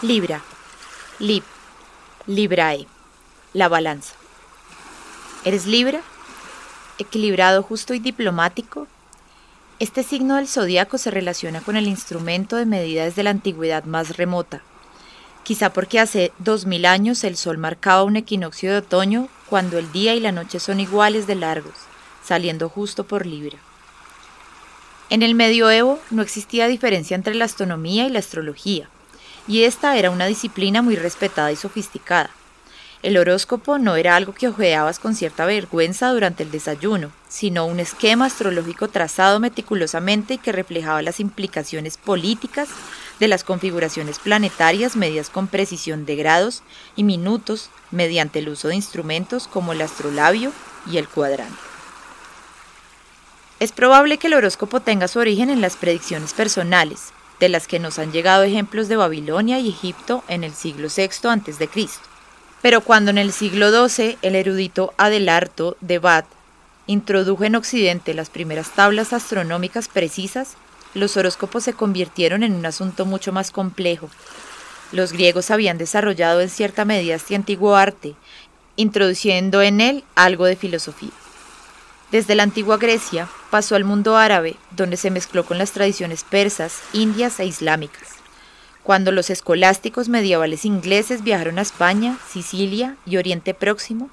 [0.00, 0.44] Libra,
[1.18, 1.42] Lib,
[2.28, 2.86] Librae,
[3.52, 4.14] la balanza.
[5.44, 6.02] ¿Eres Libra?
[6.98, 8.86] Equilibrado, justo y diplomático.
[9.80, 14.16] Este signo del zodiaco se relaciona con el instrumento de medida desde la antigüedad más
[14.16, 14.62] remota.
[15.42, 19.90] Quizá porque hace dos mil años el sol marcaba un equinoccio de otoño cuando el
[19.90, 21.74] día y la noche son iguales de largos,
[22.24, 23.58] saliendo justo por Libra.
[25.10, 28.88] En el medioevo no existía diferencia entre la astronomía y la astrología
[29.48, 32.30] y esta era una disciplina muy respetada y sofisticada.
[33.00, 37.78] El horóscopo no era algo que ojeabas con cierta vergüenza durante el desayuno, sino un
[37.78, 42.68] esquema astrológico trazado meticulosamente y que reflejaba las implicaciones políticas
[43.20, 46.62] de las configuraciones planetarias medias con precisión de grados
[46.96, 50.52] y minutos mediante el uso de instrumentos como el astrolabio
[50.90, 51.56] y el cuadrante.
[53.60, 57.78] Es probable que el horóscopo tenga su origen en las predicciones personales, de las que
[57.78, 61.68] nos han llegado ejemplos de Babilonia y Egipto en el siglo VI a.C.
[62.62, 66.26] Pero cuando en el siglo XII el erudito Adelarto de Bath
[66.86, 70.56] introdujo en Occidente las primeras tablas astronómicas precisas,
[70.94, 74.08] los horóscopos se convirtieron en un asunto mucho más complejo.
[74.90, 78.14] Los griegos habían desarrollado en cierta medida este antiguo arte,
[78.76, 81.10] introduciendo en él algo de filosofía.
[82.10, 86.80] Desde la antigua Grecia pasó al mundo árabe, donde se mezcló con las tradiciones persas,
[86.92, 88.08] indias e islámicas.
[88.82, 94.10] Cuando los escolásticos medievales ingleses viajaron a España, Sicilia y Oriente Próximo,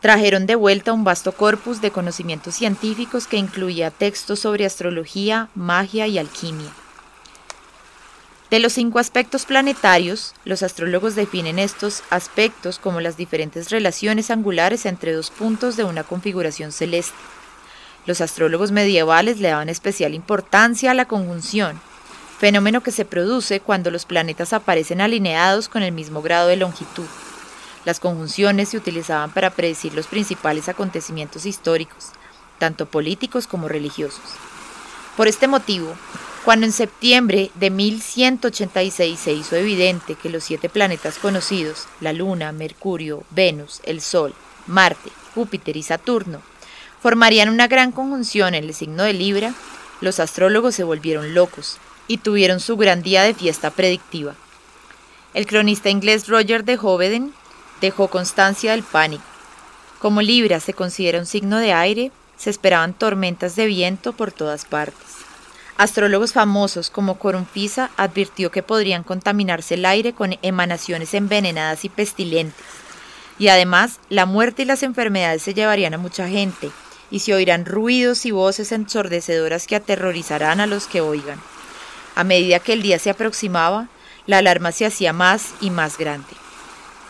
[0.00, 6.06] trajeron de vuelta un vasto corpus de conocimientos científicos que incluía textos sobre astrología, magia
[6.06, 6.70] y alquimia.
[8.50, 14.86] De los cinco aspectos planetarios, los astrólogos definen estos aspectos como las diferentes relaciones angulares
[14.86, 17.16] entre dos puntos de una configuración celeste.
[18.06, 21.80] Los astrólogos medievales le daban especial importancia a la conjunción,
[22.38, 27.06] fenómeno que se produce cuando los planetas aparecen alineados con el mismo grado de longitud.
[27.84, 32.10] Las conjunciones se utilizaban para predecir los principales acontecimientos históricos,
[32.58, 34.22] tanto políticos como religiosos.
[35.16, 35.94] Por este motivo,
[36.44, 42.52] cuando en septiembre de 1186 se hizo evidente que los siete planetas conocidos, la Luna,
[42.52, 44.34] Mercurio, Venus, el Sol,
[44.66, 46.40] Marte, Júpiter y Saturno,
[47.00, 49.54] formarían una gran conjunción en el signo de Libra,
[50.00, 51.78] los astrólogos se volvieron locos
[52.08, 54.34] y tuvieron su gran día de fiesta predictiva.
[55.32, 57.32] El cronista inglés Roger de Hoveden
[57.80, 59.22] dejó constancia del pánico.
[60.00, 64.64] Como Libra se considera un signo de aire, se esperaban tormentas de viento por todas
[64.64, 64.96] partes.
[65.76, 72.64] Astrólogos famosos como Corunfisa advirtió que podrían contaminarse el aire con emanaciones envenenadas y pestilentes.
[73.38, 76.70] Y además, la muerte y las enfermedades se llevarían a mucha gente,
[77.10, 81.40] y se oirán ruidos y voces ensordecedoras que aterrorizarán a los que oigan.
[82.14, 83.88] A medida que el día se aproximaba,
[84.26, 86.28] la alarma se hacía más y más grande.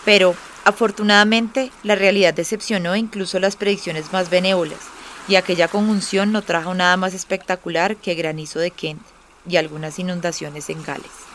[0.05, 0.35] Pero,
[0.65, 4.81] afortunadamente, la realidad decepcionó incluso las predicciones más benévolas,
[5.29, 9.03] y aquella conjunción no trajo nada más espectacular que granizo de Kent
[9.49, 11.30] y algunas inundaciones en Gales.